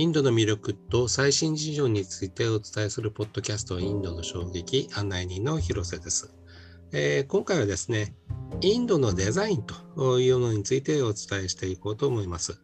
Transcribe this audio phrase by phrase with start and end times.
[0.00, 6.34] インドの魅力と最新事情についてお伝えするポッドキャストインドの衝撃案内人の広瀬です、
[6.90, 8.14] えー、今回はですね、
[8.62, 12.62] インドのデザインというのについてお伝えしていこうと思います。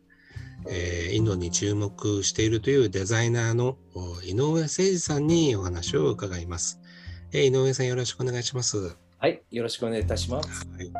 [0.66, 3.76] えー、インドに注目しているというデザイナーの
[4.24, 6.80] 井上誠二さんにお話を伺います。
[7.32, 8.96] えー、井上さんよろしくお願いします。
[9.18, 10.66] はい、よろしくお願いいたします。
[10.74, 10.90] はい、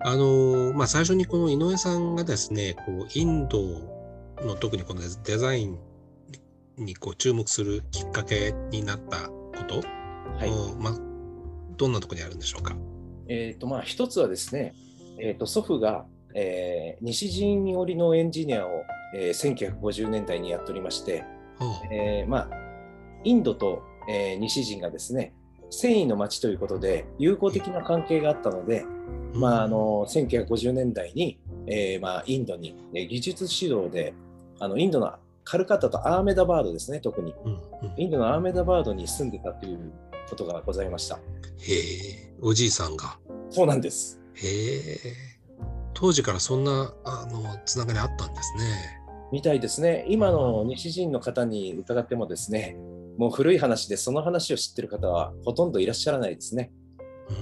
[0.00, 3.95] あのまあ、最初にこの井上さんがですね、こうインド
[4.44, 5.78] の特にこのデザイン
[6.76, 10.50] にこう注目するきっかけになったこと、はい。
[10.78, 10.98] まあ、
[11.76, 12.76] どんなところにあるんでしょうか？
[13.28, 14.74] えーとまあ、一つはですね、
[15.18, 21.24] えーと、祖父が、えー、西陣織のエンジニアを、えー、1950年代にやっておりまして、
[21.90, 22.50] えーまあ、
[23.24, 25.34] インドと、えー、西陣がですね
[25.70, 28.84] 繊維の町ということで友好的な関係があったので、
[29.34, 34.14] まあ、あの1950年代に、えーまあ、インドに、え技術指導で
[34.58, 35.12] あのインドの
[35.44, 37.60] カルカッタとアーメダバードですね特に、うんうん、
[37.96, 39.92] インドのアーメダバードに住んでたという
[40.28, 41.16] ことがございました。
[41.16, 43.18] へえおじいさんが。
[43.50, 44.20] そうなんです。
[44.34, 44.48] へ
[45.08, 45.36] え。
[45.94, 49.00] 当時からそんなあのつながりあったんですね。
[49.32, 50.04] みたいですね。
[50.08, 52.76] 今の西人の方に伺ってもですね
[53.16, 56.70] もう古い話でその話を知ってる方はほとんどいらっしゃらないですね、
[57.30, 57.36] うん、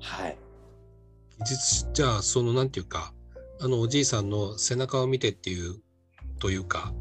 [0.00, 0.36] はい。
[1.44, 3.12] 実じゃあそのなんていうか
[3.60, 5.76] あのおじいさんの背中を見てっていう
[6.42, 6.92] というか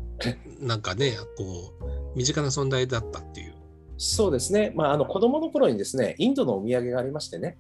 [0.60, 1.74] なんかねこ
[2.14, 3.56] う身近な存在だったっていう。
[3.98, 7.58] そうですね、まあ、あの子供の頃にですねインドのお土産がありましてね。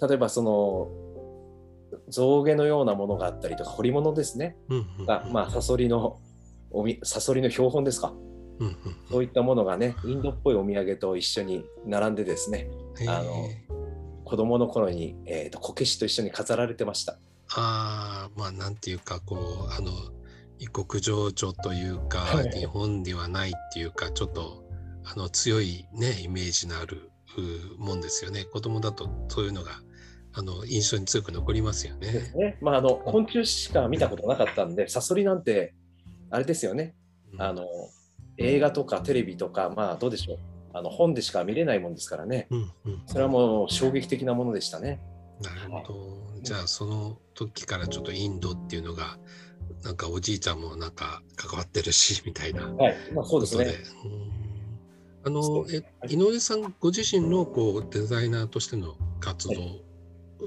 [0.00, 0.90] 例えばその
[2.08, 4.56] 象牙のようなものがあったりとか彫り物ですね、
[5.32, 6.18] まあ、サソリの
[6.70, 8.12] おみサソリの標本ですか、
[9.10, 12.68] そういったものがねインドっぽいお土産と一緒に並んでですね。
[13.06, 13.48] あの
[14.24, 17.18] 子供の頃に、えーと、こけしと一緒に飾られてました。
[17.54, 19.92] あまあなんていうかこうあの
[20.62, 24.64] 異国情緒というか、はい、日本ではないっていうかちょっと
[25.04, 27.10] あの強いねイメージのある
[27.78, 29.80] もんですよね子供だとそういうのが
[30.32, 32.12] あの印象に強く残りますよね。
[32.12, 32.58] ですね。
[32.62, 35.74] まああの昆虫しか見たことなかったんでサソリなんて
[36.30, 36.94] あれですよね。
[37.38, 37.66] あの
[38.38, 40.38] 映画とかテレビとかまあどうでしょう
[40.74, 45.00] あの本でしか見れないもんですからね、うんうん、それはもう衝撃的なものでしたね。
[45.42, 46.00] なるほど、
[46.32, 49.18] はい、じゃあその時からちょっとインドっていうのが
[49.82, 52.66] なんかおじいちゃんもなんか関わってるし みたいな。
[52.68, 53.66] はい、まあ、そうですね。
[55.24, 59.54] あのえ井上さんご自身のこうデザイナーとしての活動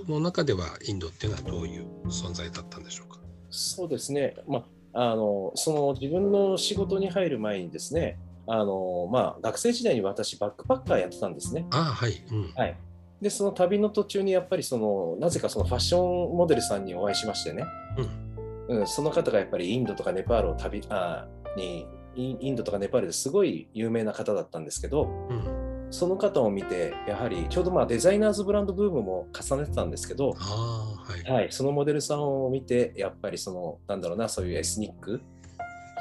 [0.09, 3.19] の中ではインドっていうのはどういう存在だったんでしょうか？
[3.49, 11.65] そうですね、まあ、あのその自分の仕事に入る前にですねあのまあ、学生時代に私バックパッカーやってたんですね。
[11.71, 12.77] あはい、うん、はい、
[13.19, 17.65] でその旅の途中にやっぱりそのなぜかそのファッションモデルさんにお会いしましてね、
[17.97, 18.24] うん、
[18.67, 30.95] うん、その方がやっぱりインドとかネパールを旅あにインドとかネパールですごい有名な方だったんですけど、うん、その方を見てやはりちょうどまあデザイナーズブランドブームも重ねてたんですけど、は
[31.25, 35.21] い、はい、そのモデルさんを見てやっぱりそのなんだろうなそういうエスニック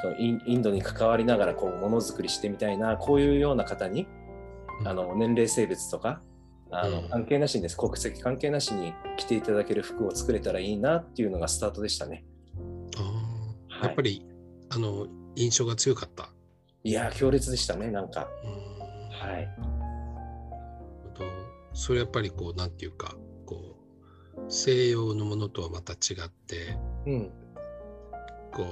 [0.01, 4.07] そのインドに関わりながらこうものづくりしてみたいなこういうような方に、
[4.85, 6.21] あの年齢性別とか
[6.71, 7.77] あの、関係なしにです。
[7.77, 12.25] 国籍関係なしに着ていただける服を作れたらいいなっていうのがスタートでしたね。
[13.85, 14.25] あやっぱり、
[14.69, 16.29] あの印象が強かった
[16.83, 18.27] いや強烈でしたねなんか。
[19.11, 19.47] はい。
[21.73, 23.15] それやっぱりこうなんていうか
[23.45, 23.75] こ
[24.37, 27.31] う西洋のものとはまた違って、うん、
[28.53, 28.63] こ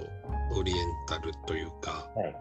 [0.56, 2.36] うオリエンタルというか、はい、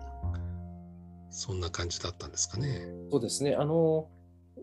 [1.31, 2.87] そんな感じだったんですかね。
[3.11, 4.09] そうですねあの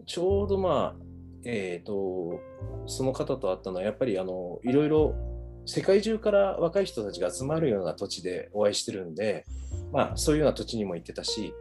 [0.06, 1.04] ちょうどまあ
[1.46, 2.40] えーと、
[2.86, 5.16] その方と会ったのはやっぱりあのいろいろ
[5.70, 9.46] 世界中から若い人たちが集まるような土地でお会いしてるんで、
[9.94, 11.54] まあ、そういうような土地にも行ってたし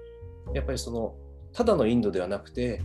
[0.54, 1.14] やっぱりその
[1.52, 2.80] ただのインドではなくて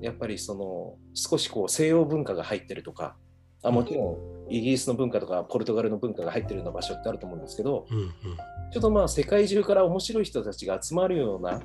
[0.00, 3.14] やっぱりその少しこう西洋文化が入ってるとか
[3.62, 11.60] あもちろんイギリスの文化とかポルトガルの文化が入ってるような場所ってあると思うんですけど、うんうん、ちょっとまあ世界中から面白い人たちが集まるような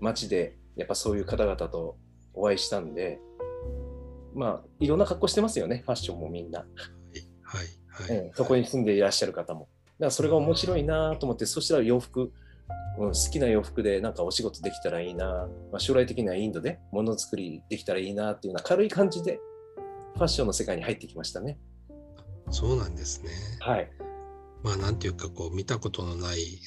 [0.00, 1.96] 街でやっぱそういう方々と
[2.34, 3.20] お会いしたんで
[4.34, 6.66] まあいろんな格好してますよねファッションもみんな、
[7.94, 12.32] はいそこに住んでいらっしゃる方もだからそれが面白いなと思って、そしたら洋服
[12.98, 19.40] うん、好きな洋服でなんかお仕事できたらいいな、まあ、将来的にはインドでものづくりできたらいいなっていうような軽い感じで
[20.14, 21.58] ファッションの世界に入ってきましたね。
[22.50, 23.30] そうなんですね。
[23.60, 23.90] はい。
[24.62, 26.60] まあなんていうかこう見たことのない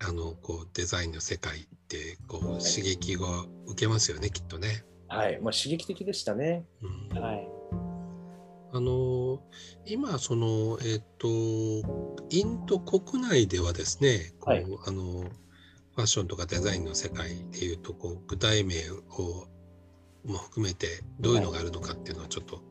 [0.00, 3.22] あのこうデザインの世界ってこう刺激を
[3.66, 4.84] 受けますよね、きっとね。
[5.08, 6.64] はい、まあ刺激的でしたね。
[7.12, 7.48] うん、はい。
[8.74, 9.40] あの
[9.86, 15.02] 今そのえっ、ー、とインド国内ではですね、はい、あの
[15.94, 19.46] ファッションとかデザインの世界でいうとこう具体名を
[20.26, 22.62] も含めてどういうのがあるのかっていうのをちょっと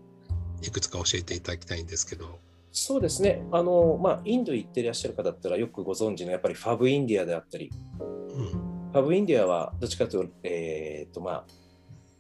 [0.62, 2.40] いくつか教えていただきたいんですけど。
[2.76, 7.70] そうですね、あのまあ、インド行ってらっしゃる方だったらよくご存知のやっぱりファブインディアであったり、
[8.00, 11.46] うん、ファブインディアはどっちかというと,、えーとまあ、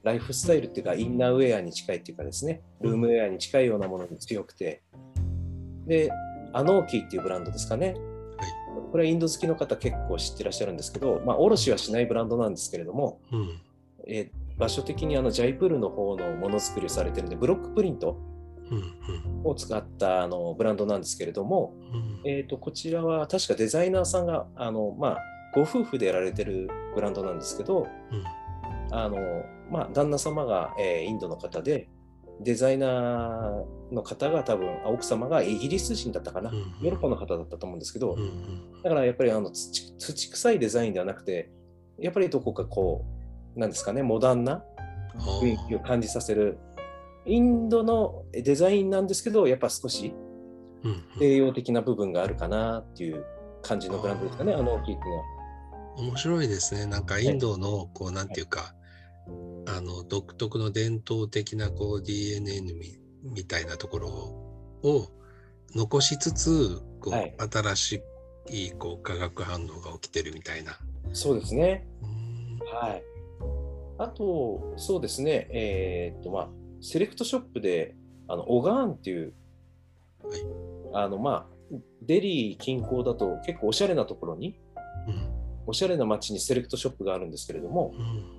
[0.03, 4.81] ライフスタイルっていうかインナーウェアに近いっていうかですね、ルームウェアに近いようなものに強くて、
[5.87, 6.11] で、
[6.51, 7.95] アノーキーっていうブランドですかね。
[8.91, 13.61] これはインド好きの方結構知ってらっしゃるんですけど、まあ、卸はしないブランドなんですけれども、うん、
[14.07, 18.19] えー、場所的にあのジャイプールの方のものづくりをされてるんで、ブロックプリント
[19.43, 25.17] を使ったあのブランドなんですけれども、うん、えー、とこちらは確かデザイナーさんがあの、まあ、
[25.55, 28.23] ご夫婦でやられてるブランドなんですけど、うん、
[28.95, 29.17] あの
[29.71, 31.89] まあ、旦那様が、えー、インドの方で、
[32.41, 41.49] デザイナーの方が多分、奥様がイギリス人だったかな、うんうん、ヨーロッパの方だったと思うんですけど、うんうん、だからやっぱりあの土土臭いデザインではなくて、
[41.99, 43.05] やっぱりどこかこ
[43.55, 44.63] う、なんですかね、モダンな
[45.17, 46.59] 雰囲気を感じさせる、
[47.25, 50.13] インドのデザインなんですけど、やっぱ少し
[51.17, 53.25] 西洋的な部分があるかなっていう
[53.61, 55.23] 感じのブランドですかね、あの大きいのは。
[55.97, 56.85] 面白いですね。
[56.85, 58.73] なんかインドの、こう、なんていうか、
[59.65, 65.07] あの独特の伝統的なこう DNA みみたいなところを
[65.75, 68.03] 残しつつこう、はい、新し
[68.49, 70.77] いこう化学反応が起きてるみたいな。
[71.13, 71.87] そうですね。
[72.73, 73.03] はい。
[73.97, 76.49] あと、そうですね、えー、っと、まあ、
[76.81, 77.95] セレクトショップで、
[78.27, 79.33] あの、オガーンっていう、
[80.23, 80.39] はい、
[81.05, 84.59] あの、まあ、デリー近郊だと結構おしゃれなところに、
[85.07, 85.29] うん、
[85.67, 88.32] おしゃれな街にセレクトショップがあるんですけれども、うん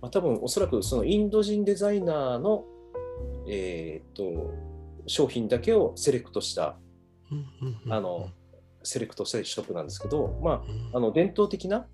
[0.00, 2.64] まあ、多分おそらくそのインド人デザイナーの、
[3.48, 4.52] えー、と
[5.06, 6.76] 商品だけをセレクトした、
[7.88, 8.30] あの
[8.82, 10.62] セレクトしたショップなんですけど、ま
[10.92, 11.86] あ、あの伝統的な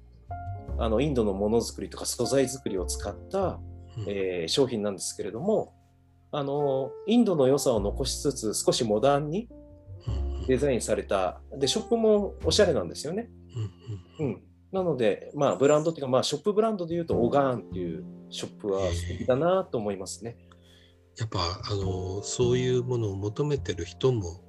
[0.79, 3.59] あのインドのものづくりとか素材作りを使った、
[4.07, 5.73] えー、商品なんですけれども
[6.33, 9.49] あのインドの良さを残しつつ少しモダンに
[10.47, 11.41] デザインされた。
[11.57, 13.31] でショップもおしゃれなんですよね。
[14.21, 14.43] うん、
[14.73, 20.37] なので、まあ、ブランドっていうか、まあ、ショップブランドでいうと、オガーンっていうショップは素敵だなと思いますね。
[21.19, 24.43] やっぱあのそういうものを求めてる人も、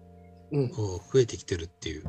[0.52, 2.04] うん、増えてきてるっていう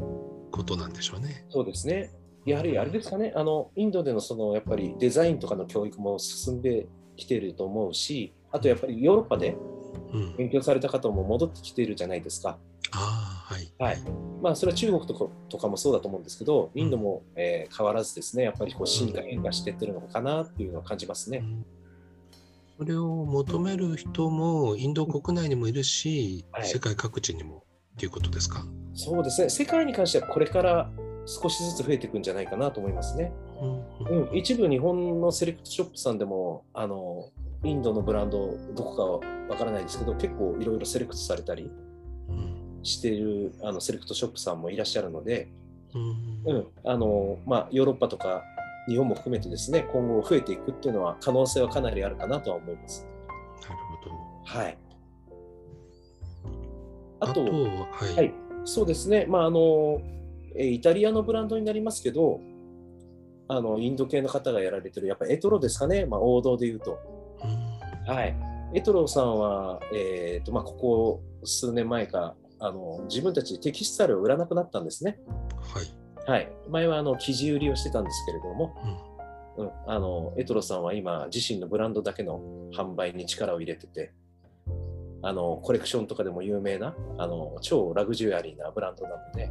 [0.50, 1.46] ことなんでしょうね。
[1.49, 2.10] そうですね。
[2.44, 9.56] やはりあれですかね、あのインドでのそのやっぱりデザインとかの教育も進んできてると思うし、あとやっぱりヨーロッパで
[10.37, 12.58] 勉強された方も戻ってきているじゃないですか。
[12.94, 13.98] うん、あはい、はい。
[14.42, 21.42] まあ、それは中国とかとかもそうだと思うんですけど、インドも、えー、変わらずですね、やっぱりこう進化、変化していってるのかなっていうのを感じますね。
[22.76, 27.64] それを求める人もインド国内にもいるし、はい、世界各地にも
[27.94, 28.66] っていうことですか？
[28.92, 30.90] そうですね、世界に関してはこれから
[31.24, 33.32] 少しずつ増えていくんじゃないかなと思いますね。
[33.60, 37.30] うん、うん、一部日本のセレクトショップさんでもあの
[37.64, 41.72] インドのブランドどこかはわからないですけど結構いろいろセレクトされたり
[42.82, 45.48] しているあのセレクトショップさんもいらっしゃるので、
[45.94, 48.42] うん、うん、あのまあ、ヨーロッパとか
[48.88, 53.06] 日本も含めてですね今後増えていくっていうのは可能性はかなりあるかなとは思います。
[53.62, 54.16] なるほど。
[54.44, 54.78] はい。
[57.20, 57.49] あと、は
[58.12, 60.00] い、はい、そうですね、まああの、
[60.56, 62.40] イタリアのブランドになりますけど、
[63.49, 66.99] あのインド系の方がやられてる、やっぱエトロですかね、まあ、王道で言うと。
[68.06, 68.35] はい、
[68.75, 75.18] エトロさんは、えーとまあ、ここ数年前かあの自分たちテキスタイルを売らなくなったんですね。
[75.60, 75.86] はい。
[76.26, 78.74] はい、前はあの生地売りをしてたんですけれども、
[79.56, 82.42] うん、うん、あのエトロさんは今自身のブランドだけの
[82.74, 84.12] 販売に力を入れてて、
[85.22, 89.50] あのコレクションとかでも有名なあの超ラグジュアリーなブランドなので、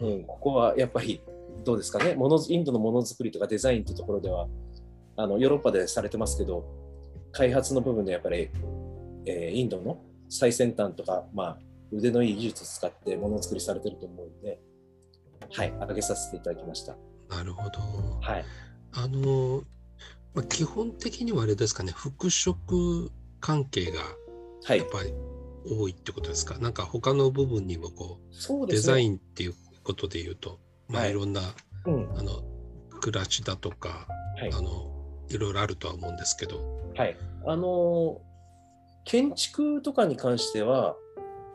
[0.00, 1.20] うん、うん、ここはやっぱり
[1.64, 2.14] どうですかね。
[2.14, 4.46] ものインドのものづくりとかデザインというところでは
[5.16, 6.64] あのヨーロッパでされてますけど
[7.32, 8.50] 開発の部分でやっぱり、
[9.26, 11.58] えー、インドの最先端とか、まあ、
[11.92, 14.60] 腕のいい技術を使ってものづくりされてると思うので、
[15.52, 16.96] はい、上げさせていただきました。
[17.28, 17.80] なるほど。
[18.20, 18.44] はい。
[18.92, 19.62] あの、
[20.34, 22.56] まあ、基本的にはあれですかね、服飾
[23.40, 24.00] 関係が
[24.74, 25.12] やっぱり
[25.68, 31.46] 多いってことですか、はい、なんか他の部分にもこう、ね、デザインっていうことでいうと、まあ、いろんな、は
[31.86, 32.42] いうん、あの
[33.00, 34.06] 暮らしだとか、
[34.38, 34.92] はい、あの
[35.28, 36.60] いろいろあるとは思うんですけど。
[36.96, 37.16] はい。
[37.46, 38.20] あの
[39.04, 40.96] 建築とかに関しては、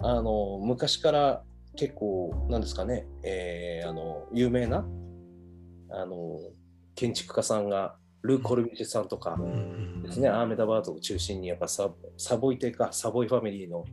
[0.04, 1.44] あの昔から
[1.76, 4.86] 結構なんですかね、えー、あの有名な
[5.90, 6.40] あの
[6.96, 9.38] 建築家さんがルー・コルビジェさんとか
[10.04, 13.86] ですね、アーメダバードを中心にやっぱササボイ邸かサボイファミリーの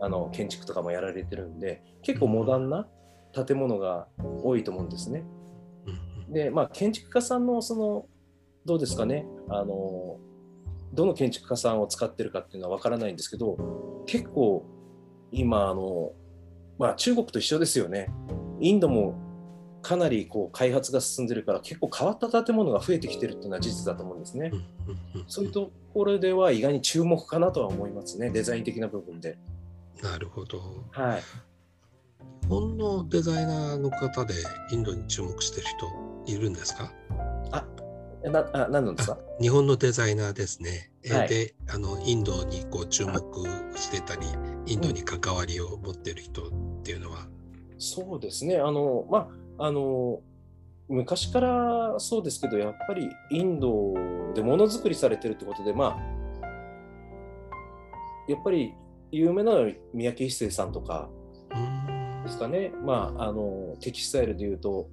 [0.00, 2.88] あの建築とかもやられてるんで結構モダンな
[3.32, 4.08] 建物が
[4.42, 5.24] 多いと思うんですね。
[6.28, 8.06] で、まあ、建築家さんのその、
[8.64, 10.18] どうですかね、あの
[10.92, 13.56] どの建築家さんを使ってるかっていうのは分からないんですけど、
[14.06, 14.66] 結構
[15.32, 16.12] 今あの、
[16.78, 18.10] まあ、中国と一緒ですよね。
[18.60, 19.14] インドも
[19.82, 24.52] かなりこう開発が進んでるから結構変わった建物が増えてきてるっていうのは事実だと思うんですね。
[25.26, 29.38] そういうところでは意外に注目かなとは思いますね、デザイン的な部分で。
[30.00, 30.62] なるほど。
[30.92, 31.22] はい。
[32.42, 34.34] 日本のデザイナーの方で
[34.70, 35.66] インドに注目してる
[36.26, 36.92] 人いるんですか？
[37.50, 37.64] あ
[38.28, 39.18] なあ何なんですか？
[39.40, 40.92] 日本のデザイナーですね。
[41.10, 43.20] はい、であのインドにこう注目
[43.76, 44.26] してたり
[44.66, 46.50] インドに関わりを持ってる人っ
[46.82, 48.58] ていうのは、うん、そうですね。
[48.58, 49.28] あのま
[49.58, 50.20] ああの
[50.88, 53.94] 昔からそうですけどやっぱりインド
[54.34, 56.42] でものづくりされてるってことでまあ
[58.28, 58.74] やっぱり
[59.10, 61.08] 有名なのは三宅一生さんとか
[62.24, 64.88] ですかね、まああのテキスタイルでいうと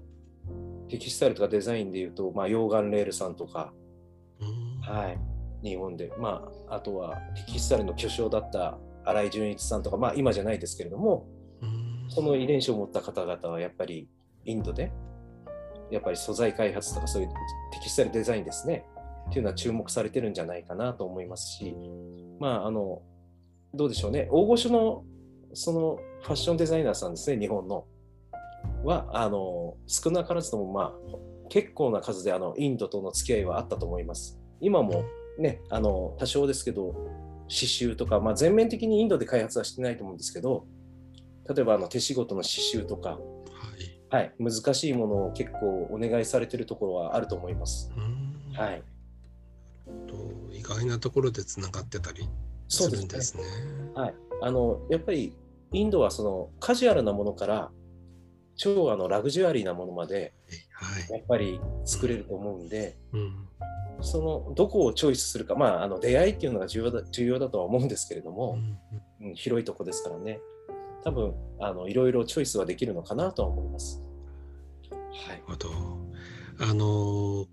[0.90, 3.72] テキスタイルとかデザインでいうと、まあ、溶岩レールさんとか、
[4.82, 5.10] は
[5.64, 8.78] い、日本で、まあ、あとはテキスタイルの巨匠だった
[9.10, 11.28] 新井純一さんとか、まあ、今じゃないですけれども、
[12.10, 14.10] その遺伝子を持った方々はやっぱり
[14.46, 14.92] インドで、
[15.92, 18.86] やっぱり素材開発とかそういうテキスタイルデザインですね、
[19.30, 21.76] っていうのは注目されてるんじゃないかなと思いますし、
[22.40, 23.02] まあ、あの、
[23.74, 25.04] どうでしょうね、大御所の
[25.54, 27.86] そのファッションデザイナーさんですね、日本の。
[28.84, 30.94] は、あの、少なからずとも、まあ、
[31.50, 34.40] 結構な数であのインドとの付き合いはあったと思います。
[34.62, 35.04] 今も
[35.38, 36.94] ね、あの多少ですけど、
[37.50, 40.66] 刺繍とか、まあ、全面的にインドで開発はしてないと思うんですけど、
[41.54, 43.20] 例えばあの手仕事の刺繍とか、
[44.10, 47.92] はい、難しいものを結構お願いされてるところはあると思います。
[48.54, 48.84] はい、
[50.52, 52.30] 意外なところでつながってたり
[52.68, 53.44] するんですね。
[53.44, 53.92] すね。
[53.96, 54.14] はい、
[54.44, 55.36] あのやっぱり
[55.72, 57.72] インドはそのカジュアルなものから
[58.60, 60.34] 超あのラグジュアリーなものまで
[61.10, 63.20] やっぱり作れると思うんで、うん。
[63.22, 68.60] うん、そのどこをチョイスするか、まあ、あの出会いっていうのが重要だ重要だとは思うんですけれども、
[69.22, 70.40] うん、広いとこですからね。
[71.04, 74.04] 多分あのいろいろチョイスはできるのかなとは思います。
[74.92, 75.42] はい、
[76.60, 77.48] あの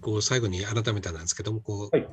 [0.00, 2.06] こう最後に改めてなんですけどもこう、はい、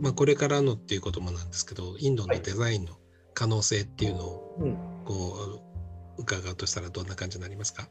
[0.00, 2.96] まあ、これからのっていうこともなんですけどインドのデザインの
[3.34, 5.75] 可能性っていうのを、はい、こう
[6.18, 7.88] 伺うとしたらどんな感じになりますか？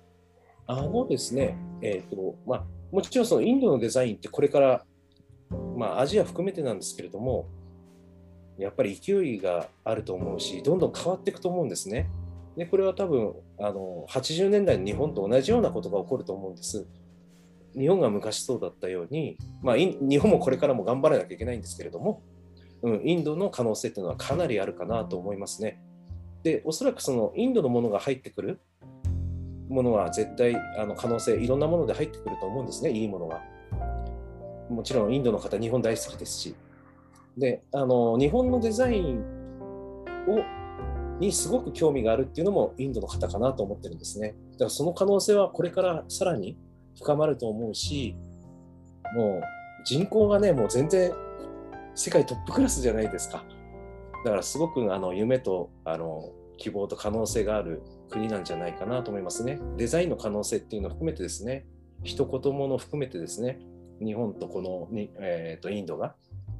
[0.67, 4.86] あのですね、えーとまあ、もちろんそのインドのデザインってこれから、
[5.77, 7.48] まあ、アジア含めてなんですけれども
[8.58, 12.10] やっぱり勢いがあると思うしどんどん変わっていくと思うんですね。
[12.58, 16.88] でこれは多分あの80年代の日本と同じようなことが起こると思うんです。
[17.77, 22.24] 日本が昔そうだったように、まあ、日本もこれからも頑張らなきゃいけないんですけれども、
[22.82, 25.82] うん、インドの可能性っていうのはかなりあるかなと思いますね。
[26.46, 28.60] でおそらくそのインドのものが入ってくる
[29.68, 33.42] ものは絶対あの可能性いろんなもので入ってくると思うんですねいいものが。
[34.70, 36.56] もちろんインドの方日本大好きですし
[37.38, 39.20] であの日本のデザイン
[40.28, 44.36] をにすごく興味があるっていうのもインドの方かなと思ってるんですね。
[44.54, 46.58] だからその可能性はこれからさらに
[47.00, 48.16] 深まると思うし
[49.16, 49.42] もう
[49.84, 51.12] 人口がねもう全然
[51.96, 53.44] 世界トップクラスじゃないですか。
[54.25, 59.60] だからすごくあの夢とあの希望と可能性がある国なんじゃないかなと思いますね。
[59.77, 61.67] デザインの可能性っていうのを含めてですね、
[62.01, 63.60] 一言もの含めてですね、
[64.03, 66.15] 日本とこのに、えー、とインドが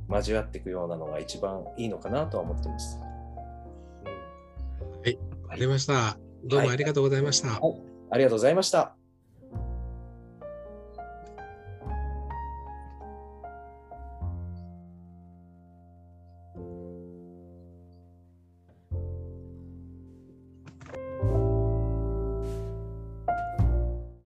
[0.10, 3.00] 交わっていくようなのが一番いいのかなとは思ってます。
[3.00, 3.06] は
[5.08, 6.20] い、わかりました。
[6.44, 7.48] どうもありがとうございました。
[7.48, 7.60] はい、
[8.12, 8.96] ありがとうございました。